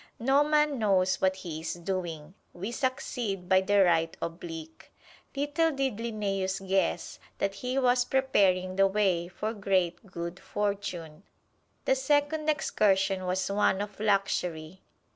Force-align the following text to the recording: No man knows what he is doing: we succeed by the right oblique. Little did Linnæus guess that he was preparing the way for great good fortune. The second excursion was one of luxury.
No 0.17 0.43
man 0.43 0.79
knows 0.79 1.21
what 1.21 1.35
he 1.35 1.59
is 1.61 1.75
doing: 1.75 2.33
we 2.53 2.71
succeed 2.71 3.47
by 3.47 3.61
the 3.61 3.83
right 3.83 4.17
oblique. 4.19 4.91
Little 5.35 5.69
did 5.71 5.97
Linnæus 5.97 6.67
guess 6.67 7.19
that 7.37 7.53
he 7.53 7.77
was 7.77 8.03
preparing 8.03 8.77
the 8.77 8.87
way 8.87 9.27
for 9.27 9.53
great 9.53 10.03
good 10.07 10.39
fortune. 10.39 11.21
The 11.85 11.93
second 11.93 12.49
excursion 12.49 13.27
was 13.27 13.51
one 13.51 13.79
of 13.79 13.99
luxury. 13.99 14.81